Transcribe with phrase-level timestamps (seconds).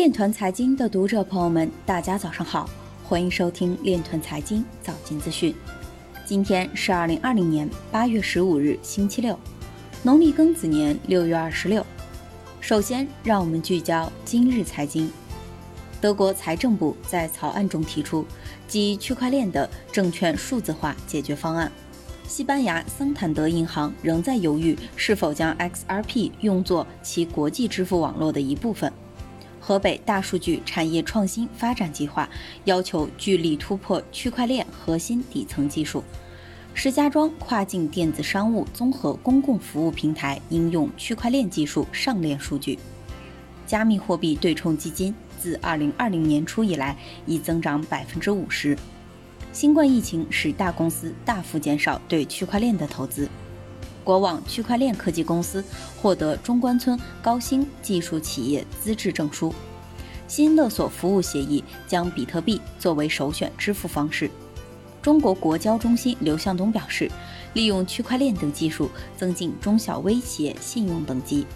[0.00, 2.66] 链团财经的读者朋友们，大家早上好，
[3.04, 5.54] 欢迎收听链团财经早间资讯。
[6.24, 9.38] 今天是二零二零年八月十五日，星期六，
[10.02, 11.84] 农历庚子年六月二十六。
[12.62, 15.12] 首先，让我们聚焦今日财经。
[16.00, 18.24] 德国财政部在草案中提出
[18.66, 21.70] 基于区块链的证券数字化解决方案。
[22.26, 28.90] 西班牙桑坦德银行仍在犹豫是否将 XRP 用作其国际支付网络的一部分。
[29.60, 32.28] 河北大数据产业创新发展计划
[32.64, 36.02] 要求聚力突破区块链核心底层技术。
[36.72, 42.78] 石家庄跨境电子商务综合公共服务平台应用区块链技术上链数据。
[43.66, 48.76] 加密货币对冲基金自2020年初以来已增长百分之五十。
[49.52, 53.28] 新冠疫情使大公司大幅减少对区块链的投资。
[54.04, 55.64] 国网区块链科技公司
[56.00, 59.54] 获得中关村高新技术企业资质证书。
[60.26, 64.30] 新勒索服务协议将比特币作为首选支付方式。
[65.02, 67.10] 中国国交中心刘向东表示，
[67.54, 71.46] 利用区块链等技术增进中小微企业信用等级。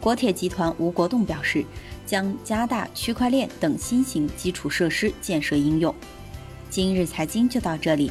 [0.00, 1.64] 国铁集团吴国栋表示，
[2.06, 5.94] 将加大区块链等新型基础设施建设应用。
[6.70, 8.10] 今日财经就到这里，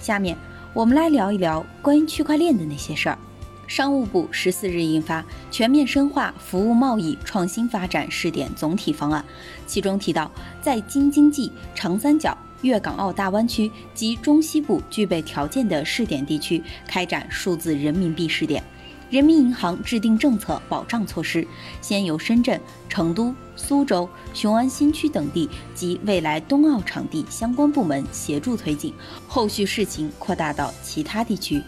[0.00, 0.36] 下面
[0.74, 3.18] 我们来聊一聊关于区块链的那些事儿。
[3.66, 9.22] 商务部十四日印发《全面深化服务贸易创新发展试点总体方案》，
[9.66, 10.30] 其中提到，
[10.60, 18.62] 在京津冀、长三角、粤港澳大湾区及中西部具备条件的试点地区开展数字人民币试点。
[19.10, 21.46] 人民银行制定政策保障措施，
[21.80, 28.92] 先由深圳、成都、苏州、雄安新区等地及未来冬奥场地相关部门协助推进，
[29.26, 31.62] 后续事情扩大到其他地区。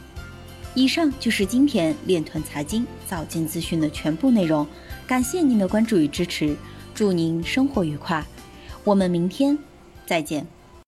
[0.74, 4.66] 以上就是今天链团财经早间资讯的全部内容，
[5.06, 6.54] 感谢您的关注与支持，
[6.94, 8.24] 祝您生活愉快，
[8.84, 9.58] 我们明天
[10.06, 10.46] 再见。